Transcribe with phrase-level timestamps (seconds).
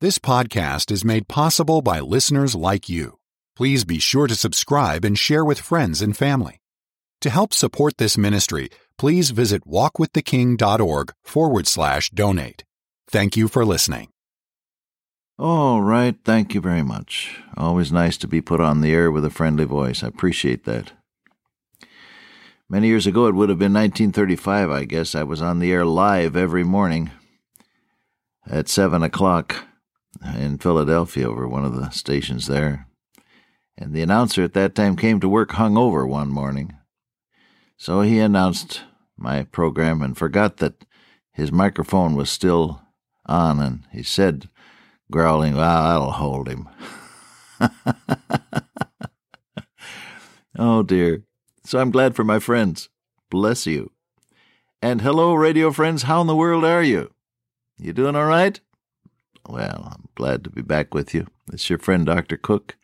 [0.00, 3.18] This podcast is made possible by listeners like you.
[3.56, 6.60] Please be sure to subscribe and share with friends and family.
[7.22, 12.62] To help support this ministry, please visit walkwiththeking.org forward slash donate.
[13.10, 14.10] Thank you for listening.
[15.36, 17.36] All right, thank you very much.
[17.56, 20.04] Always nice to be put on the air with a friendly voice.
[20.04, 20.92] I appreciate that.
[22.68, 25.84] Many years ago, it would have been 1935, I guess, I was on the air
[25.84, 27.10] live every morning
[28.46, 29.64] at 7 o'clock
[30.36, 32.86] in Philadelphia over one of the stations there.
[33.76, 36.76] And the announcer at that time came to work hungover one morning.
[37.76, 38.82] So he announced
[39.16, 40.84] my program and forgot that
[41.32, 42.82] his microphone was still
[43.26, 44.48] on, and he said,
[45.10, 46.68] growling, Well, that'll hold him.
[50.58, 51.22] oh, dear.
[51.64, 52.88] So I'm glad for my friends.
[53.30, 53.92] Bless you.
[54.82, 56.04] And hello, radio friends.
[56.04, 57.12] How in the world are you?
[57.78, 58.60] You doing all right?
[59.46, 61.26] Well, I'm glad to be back with you.
[61.52, 62.36] It's your friend, Dr.
[62.36, 62.76] Cook.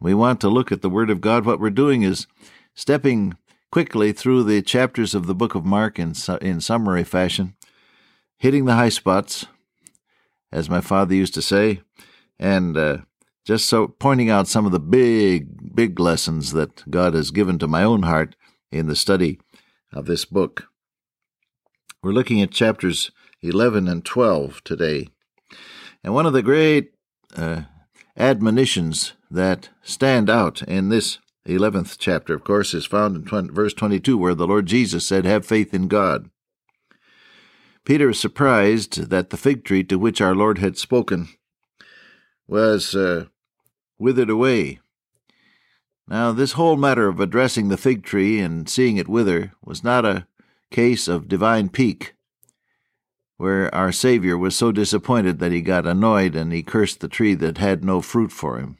[0.00, 1.44] We want to look at the Word of God.
[1.44, 2.26] What we're doing is
[2.74, 3.36] stepping
[3.70, 7.54] quickly through the chapters of the book of Mark in, in summary fashion,
[8.36, 9.46] hitting the high spots,
[10.52, 11.80] as my father used to say,
[12.38, 12.98] and uh,
[13.44, 17.66] just so pointing out some of the big, big lessons that God has given to
[17.66, 18.36] my own heart
[18.70, 19.40] in the study
[19.92, 20.68] of this book.
[22.02, 23.10] We're looking at chapters
[23.42, 25.08] 11 and 12 today.
[26.04, 26.92] And one of the great
[27.34, 27.62] uh,
[28.14, 33.72] admonitions that stand out in this 11th chapter, of course, is found in 20, verse
[33.72, 36.28] 22, where the Lord Jesus said, Have faith in God.
[37.86, 41.28] Peter is surprised that the fig tree to which our Lord had spoken
[42.46, 43.26] was uh,
[43.98, 44.80] withered away.
[46.06, 50.04] Now, this whole matter of addressing the fig tree and seeing it wither was not
[50.04, 50.26] a
[50.70, 52.14] case of divine pique,
[53.44, 57.34] where our Savior was so disappointed that he got annoyed and he cursed the tree
[57.34, 58.78] that had no fruit for him.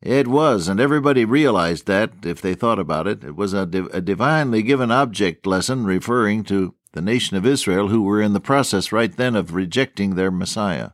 [0.00, 3.24] It was, and everybody realized that if they thought about it.
[3.24, 7.88] It was a, div- a divinely given object lesson referring to the nation of Israel
[7.88, 10.90] who were in the process right then of rejecting their Messiah.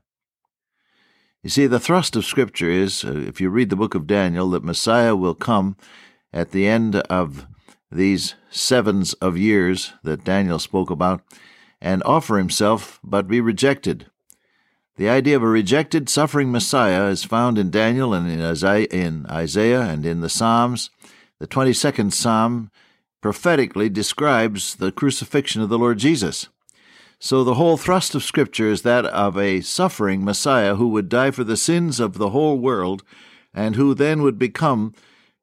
[1.42, 4.48] You see, the thrust of Scripture is, uh, if you read the book of Daniel,
[4.52, 5.76] that Messiah will come
[6.32, 7.46] at the end of
[7.92, 11.20] these sevens of years that Daniel spoke about
[11.84, 14.06] and offer himself but be rejected.
[14.96, 18.40] The idea of a rejected, suffering Messiah is found in Daniel and in
[19.26, 20.88] Isaiah, and in the Psalms.
[21.40, 22.70] The 22nd Psalm
[23.20, 26.48] prophetically describes the crucifixion of the Lord Jesus.
[27.18, 31.32] So the whole thrust of Scripture is that of a suffering Messiah who would die
[31.32, 33.02] for the sins of the whole world,
[33.52, 34.94] and who then would become,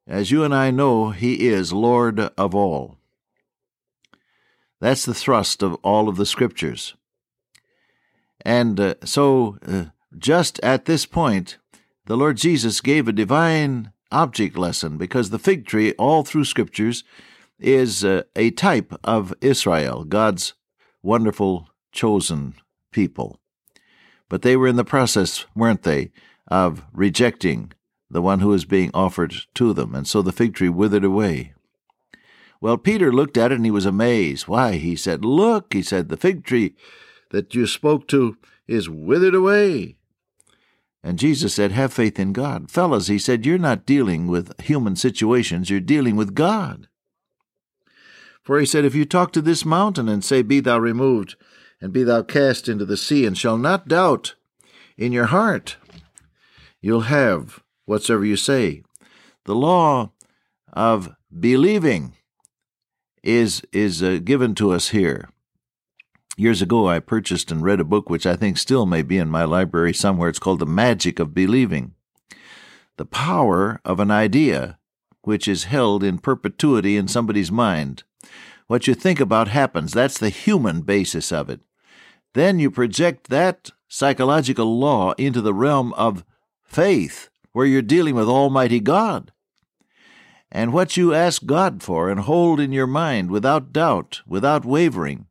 [0.07, 2.97] as you and I know, he is Lord of all.
[4.81, 6.95] That's the thrust of all of the Scriptures.
[8.43, 9.85] And uh, so, uh,
[10.17, 11.59] just at this point,
[12.07, 17.03] the Lord Jesus gave a divine object lesson because the fig tree, all through Scriptures,
[17.59, 20.55] is uh, a type of Israel, God's
[21.03, 22.55] wonderful chosen
[22.91, 23.39] people.
[24.29, 26.11] But they were in the process, weren't they,
[26.47, 27.71] of rejecting
[28.09, 31.53] the one who was being offered to them, and so the fig tree withered away.
[32.61, 34.47] Well, Peter looked at it and he was amazed.
[34.47, 34.73] Why?
[34.73, 36.75] He said, Look, he said, the fig tree
[37.31, 39.97] that you spoke to is withered away.
[41.03, 42.69] And Jesus said, Have faith in God.
[42.69, 46.87] Fellas, he said, You're not dealing with human situations, you're dealing with God.
[48.43, 51.35] For he said, If you talk to this mountain and say, Be thou removed,
[51.81, 54.35] and be thou cast into the sea, and shall not doubt
[54.97, 55.77] in your heart,
[56.79, 58.83] you'll have whatsoever you say.
[59.45, 60.11] The law
[60.71, 62.13] of believing
[63.23, 65.29] is is uh, given to us here.
[66.37, 69.29] Years ago, I purchased and read a book which I think still may be in
[69.29, 70.29] my library somewhere.
[70.29, 71.93] It's called The Magic of Believing.
[72.97, 74.79] The power of an idea
[75.23, 78.03] which is held in perpetuity in somebody's mind.
[78.67, 79.91] What you think about happens.
[79.91, 81.59] That's the human basis of it.
[82.33, 86.23] Then you project that psychological law into the realm of
[86.63, 89.33] faith, where you're dealing with Almighty God.
[90.51, 95.27] And what you ask God for and hold in your mind without doubt, without wavering,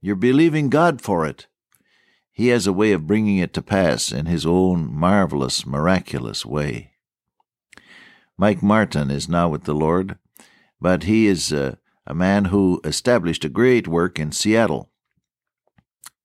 [0.00, 1.46] you're believing God for it.
[2.30, 6.92] He has a way of bringing it to pass in His own marvelous, miraculous way.
[8.38, 10.16] Mike Martin is now with the Lord,
[10.80, 14.90] but he is a, a man who established a great work in Seattle.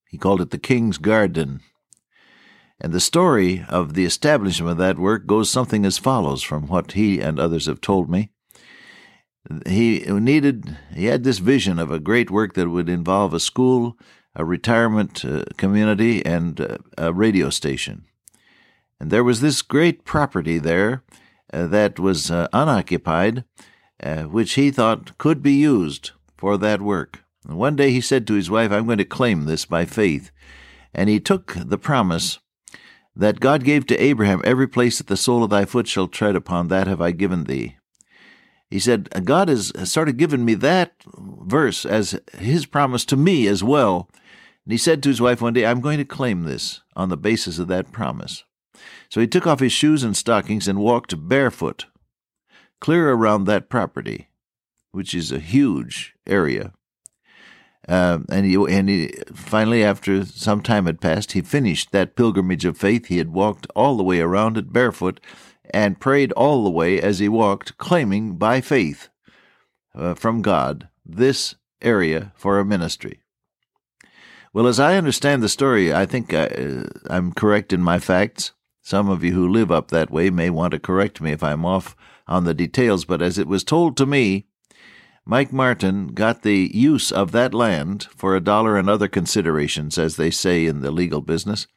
[0.09, 1.59] He called it the King's Garden.
[2.79, 6.93] And the story of the establishment of that work goes something as follows from what
[6.93, 8.31] he and others have told me.
[9.65, 13.97] He needed, he had this vision of a great work that would involve a school,
[14.35, 18.05] a retirement uh, community, and uh, a radio station.
[18.99, 21.03] And there was this great property there
[21.53, 23.45] uh, that was uh, unoccupied,
[24.01, 27.23] uh, which he thought could be used for that work.
[27.47, 30.31] And one day he said to his wife, I'm going to claim this by faith.
[30.93, 32.39] And he took the promise
[33.15, 36.35] that God gave to Abraham, Every place that the sole of thy foot shall tread
[36.35, 37.76] upon, that have I given thee.
[38.69, 43.47] He said, God has sort of given me that verse as his promise to me
[43.47, 44.09] as well.
[44.65, 47.17] And he said to his wife one day, I'm going to claim this on the
[47.17, 48.43] basis of that promise.
[49.09, 51.85] So he took off his shoes and stockings and walked barefoot
[52.79, 54.27] clear around that property,
[54.91, 56.73] which is a huge area.
[57.87, 62.65] Uh, and he, and he, finally, after some time had passed, he finished that pilgrimage
[62.65, 63.05] of faith.
[63.05, 65.21] He had walked all the way around it barefoot
[65.71, 69.09] and prayed all the way as he walked, claiming by faith
[69.95, 73.19] uh, from God this area for a ministry.
[74.53, 78.53] Well, as I understand the story, I think I, uh, I'm correct in my facts.
[78.81, 81.65] Some of you who live up that way may want to correct me if I'm
[81.65, 81.95] off
[82.27, 84.47] on the details, but as it was told to me,
[85.25, 90.15] Mike Martin got the use of that land for a dollar and other considerations, as
[90.15, 91.67] they say in the legal business,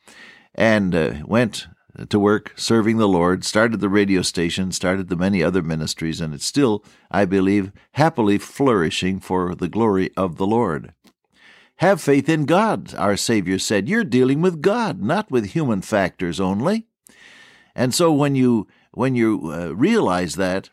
[0.54, 1.66] and uh, went
[2.08, 6.32] to work serving the Lord, started the radio station, started the many other ministries, and
[6.34, 10.92] it's still, I believe, happily flourishing for the glory of the Lord.
[11.76, 13.88] Have faith in God, our Savior said.
[13.88, 16.87] You're dealing with God, not with human factors only.
[17.75, 20.70] And so when you when you uh, realize that,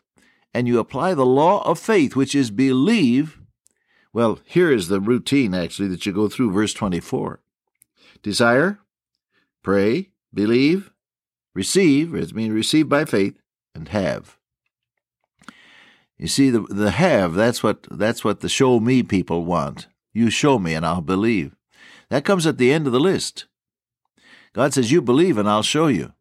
[0.52, 3.40] and you apply the law of faith, which is believe,
[4.12, 7.40] well, here is the routine actually that you go through, verse 24.
[8.22, 8.80] Desire,
[9.62, 10.90] pray, believe,
[11.58, 13.36] receive, as mean receive by faith,
[13.74, 14.38] and have.
[16.16, 19.88] You see, the, the have, that's what, that's what the show me people want.
[20.12, 21.54] You show me and I'll believe.
[22.10, 23.46] That comes at the end of the list.
[24.52, 26.12] God says, You believe and I'll show you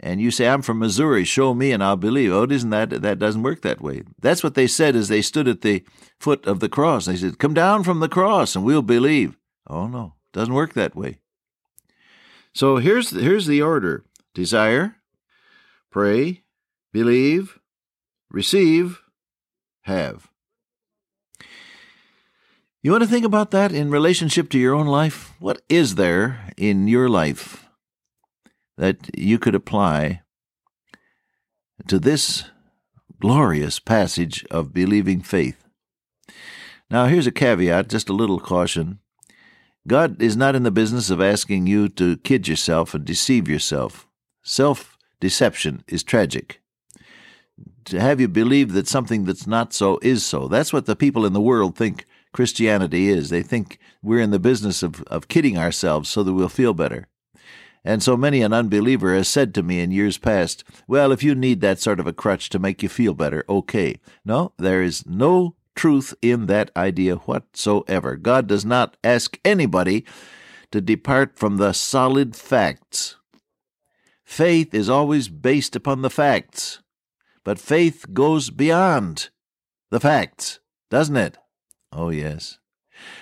[0.00, 2.32] and you say, I'm from Missouri, show me and I'll believe.
[2.32, 4.02] Oh, isn't that, that doesn't work that way.
[4.20, 5.84] That's what they said as they stood at the
[6.18, 7.06] foot of the cross.
[7.06, 9.38] They said, Come down from the cross and we'll believe.
[9.66, 11.18] Oh, no, doesn't work that way.
[12.54, 14.04] So here's, here's the order
[14.34, 14.96] desire,
[15.90, 16.42] pray,
[16.92, 17.58] believe,
[18.30, 19.00] receive,
[19.82, 20.28] have.
[22.82, 25.32] You want to think about that in relationship to your own life?
[25.38, 27.66] What is there in your life
[28.76, 30.22] that you could apply
[31.88, 32.44] to this
[33.20, 35.64] glorious passage of believing faith.
[36.90, 38.98] Now, here's a caveat, just a little caution.
[39.86, 44.06] God is not in the business of asking you to kid yourself and deceive yourself.
[44.44, 46.60] Self deception is tragic.
[47.86, 50.48] To have you believe that something that's not so is so.
[50.48, 53.30] That's what the people in the world think Christianity is.
[53.30, 57.08] They think we're in the business of, of kidding ourselves so that we'll feel better.
[57.86, 61.34] And so many an unbeliever has said to me in years past, Well, if you
[61.34, 63.96] need that sort of a crutch to make you feel better, okay.
[64.26, 68.16] No, there is no truth in that idea whatsoever.
[68.16, 70.04] God does not ask anybody
[70.70, 73.16] to depart from the solid facts.
[74.24, 76.82] Faith is always based upon the facts,
[77.44, 79.30] but faith goes beyond
[79.90, 80.60] the facts,
[80.90, 81.38] doesn't it?
[81.92, 82.58] Oh, yes.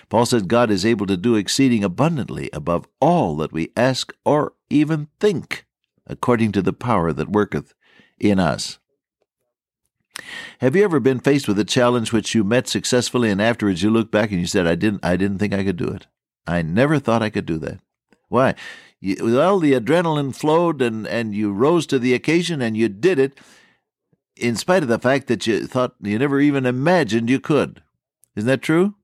[0.08, 4.54] Paul said God is able to do exceeding abundantly above all that we ask or
[4.70, 5.66] even think,
[6.06, 7.74] according to the power that worketh
[8.18, 8.78] in us.
[10.60, 13.90] Have you ever been faced with a challenge which you met successfully and afterwards you
[13.90, 16.06] look back and you said, I didn't I didn't think I could do it.
[16.46, 17.80] I never thought I could do that.
[18.32, 18.54] Why?
[18.98, 23.18] You, well, the adrenaline flowed and, and you rose to the occasion and you did
[23.18, 23.38] it
[24.36, 27.82] in spite of the fact that you thought you never even imagined you could.
[28.34, 28.94] Isn't that true?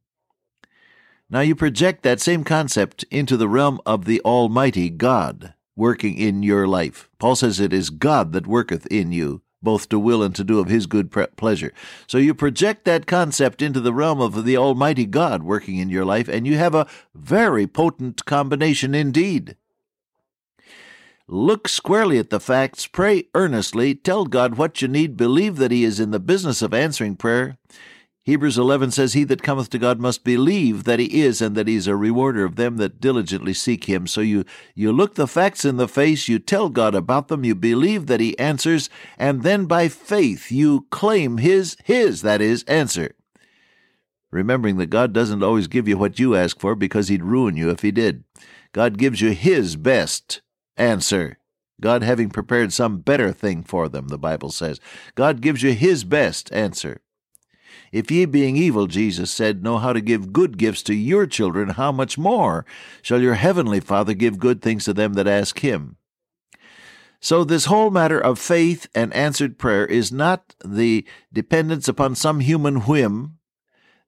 [1.29, 6.43] Now you project that same concept into the realm of the Almighty God working in
[6.43, 7.11] your life.
[7.19, 10.61] Paul says it is God that worketh in you, both to will and to do
[10.61, 11.75] of his good pleasure.
[12.07, 16.07] So you project that concept into the realm of the Almighty God working in your
[16.07, 19.57] life, and you have a very potent combination indeed.
[21.27, 25.85] Look squarely at the facts, pray earnestly, tell God what you need, believe that He
[25.85, 27.59] is in the business of answering prayer,
[28.29, 31.67] Hebrews 11 says, He that cometh to God must believe that He is, and that
[31.67, 34.07] He is a rewarder of them that diligently seek Him.
[34.07, 34.45] So you,
[34.75, 38.21] you look the facts in the face, you tell God about them, you believe that
[38.21, 43.15] He answers, and then by faith you claim His, His, that is, answer.
[44.31, 47.71] Remembering that God doesn't always give you what you ask for because He'd ruin you
[47.71, 48.25] if He did.
[48.73, 50.43] God gives you His best
[50.77, 51.39] answer.
[51.81, 54.81] God having prepared some better thing for them, the Bible says.
[55.15, 57.01] God gives you His best answer.
[57.93, 61.71] If ye, being evil, Jesus said, know how to give good gifts to your children,
[61.71, 62.67] how much more
[63.03, 65.97] shall your heavenly Father give good things to them that ask him?
[67.21, 72.39] So, this whole matter of faith and answered prayer is not the dependence upon some
[72.41, 73.39] human whim,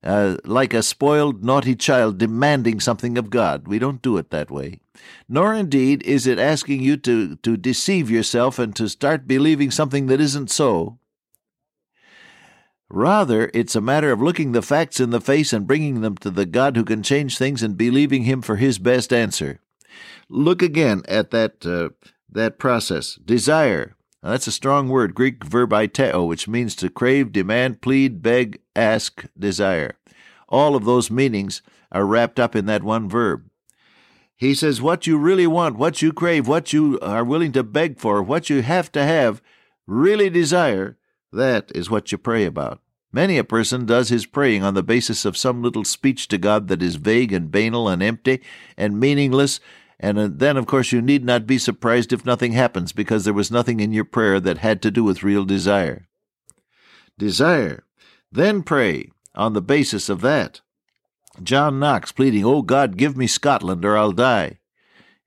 [0.05, 3.67] uh, like a spoiled, naughty child demanding something of God.
[3.67, 4.81] We don't do it that way.
[5.29, 10.07] Nor, indeed, is it asking you to, to deceive yourself and to start believing something
[10.07, 11.00] that isn't so.
[12.91, 16.31] Rather, it's a matter of looking the facts in the face and bringing them to
[16.31, 19.61] the God who can change things and believing Him for His best answer.
[20.29, 21.91] Look again at that uh,
[22.31, 23.15] that process.
[23.25, 23.95] Desire.
[24.23, 28.61] Now, that's a strong word, Greek verb aiteo, which means to crave, demand, plead, beg,
[28.77, 29.97] ask, desire.
[30.49, 33.49] All of those meanings are wrapped up in that one verb.
[34.37, 37.99] He says, What you really want, what you crave, what you are willing to beg
[37.99, 39.41] for, what you have to have,
[39.87, 40.97] really desire,
[41.33, 42.81] that is what you pray about.
[43.13, 46.69] Many a person does his praying on the basis of some little speech to God
[46.69, 48.41] that is vague and banal and empty
[48.77, 49.59] and meaningless
[50.03, 53.35] and uh, then, of course, you need not be surprised if nothing happens because there
[53.35, 56.09] was nothing in your prayer that had to do with real desire.
[57.19, 57.85] Desire.
[58.33, 60.63] Then pray on the basis of that.
[61.43, 64.59] John Knox pleading, Oh God, give me Scotland or I'll die.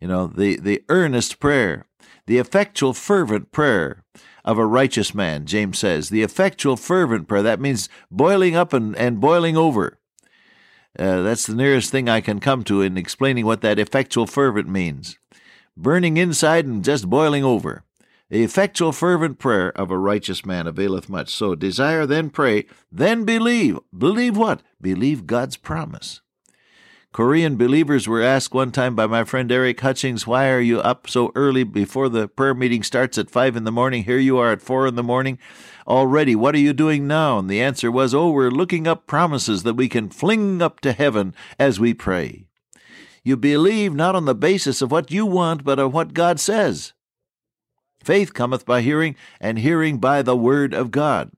[0.01, 1.85] You know, the, the earnest prayer,
[2.25, 4.03] the effectual, fervent prayer
[4.45, 6.09] of a righteous man, James says.
[6.09, 9.97] The effectual, fervent prayer, that means boiling up and, and boiling over.
[10.97, 14.67] Uh, that's the nearest thing I can come to in explaining what that effectual fervent
[14.67, 15.17] means.
[15.75, 17.83] Burning inside and just boiling over.
[18.29, 21.33] The effectual fervent prayer of a righteous man availeth much.
[21.33, 23.79] So desire, then pray, then believe.
[23.95, 24.61] Believe what?
[24.81, 26.21] Believe God's promise.
[27.13, 31.07] Korean believers were asked one time by my friend Eric Hutchings, Why are you up
[31.07, 34.05] so early before the prayer meeting starts at 5 in the morning?
[34.05, 35.37] Here you are at 4 in the morning
[35.85, 36.35] already.
[36.35, 37.37] What are you doing now?
[37.37, 40.91] And the answer was, Oh, we're looking up promises that we can fling up to
[40.91, 42.47] heaven as we pray.
[43.23, 46.93] You believe not on the basis of what you want, but of what God says.
[48.03, 51.29] Faith cometh by hearing, and hearing by the word of God.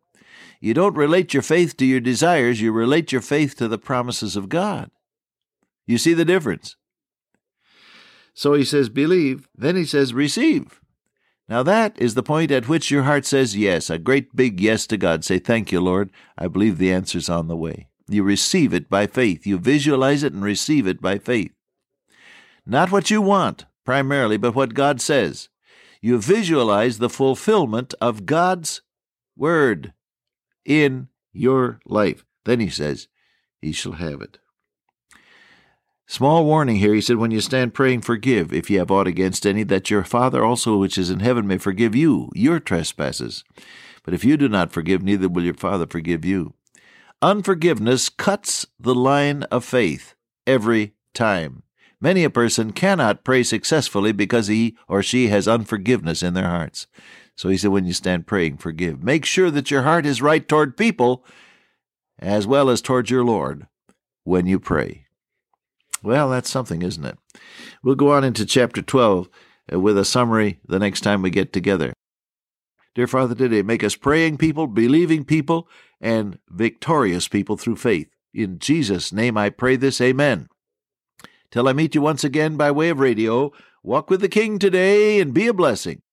[0.62, 4.38] You don't relate your faith to your desires, you relate your faith to the promises
[4.38, 4.90] of God.
[5.86, 6.76] You see the difference?
[8.34, 9.48] So he says, believe.
[9.56, 10.82] Then he says, receive.
[11.48, 14.88] Now that is the point at which your heart says yes, a great big yes
[14.88, 15.24] to God.
[15.24, 16.10] Say, Thank you, Lord.
[16.38, 17.88] I believe the answer's on the way.
[18.10, 19.46] You receive it by faith.
[19.46, 21.52] You visualize it and receive it by faith.
[22.66, 25.50] Not what you want, primarily, but what God says.
[26.02, 28.82] You visualize the fulfillment of God's
[29.36, 29.94] word
[30.66, 32.26] in your life.
[32.46, 33.08] Then he says,
[33.62, 34.40] He shall have it.
[36.08, 39.46] Small warning here, he said, when you stand praying, forgive if ye have aught against
[39.46, 43.44] any, that your Father also which is in heaven may forgive you your trespasses.
[44.04, 46.54] But if you do not forgive, neither will your Father forgive you.
[47.24, 50.14] Unforgiveness cuts the line of faith
[50.46, 51.64] every time.
[52.00, 56.86] Many a person cannot pray successfully because he or she has unforgiveness in their hearts.
[57.36, 59.04] So he said, when you stand praying, forgive.
[59.04, 61.26] Make sure that your heart is right toward people
[62.20, 63.66] as well as toward your Lord
[64.24, 65.05] when you pray.
[66.06, 67.18] Well, that's something, isn't it?
[67.84, 69.28] We'll go on into chapter 12
[69.74, 71.94] uh, with a summary the next time we get together.
[72.94, 75.68] Dear Father, today make us praying people, believing people,
[76.00, 78.08] and victorious people through faith.
[78.36, 80.00] In Jesus' name I pray this.
[80.00, 80.48] Amen.
[81.50, 85.20] Till I meet you once again by way of radio, walk with the King today
[85.20, 86.04] and be a blessing.